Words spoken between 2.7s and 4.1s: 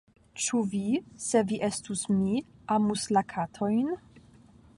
amus la katojn?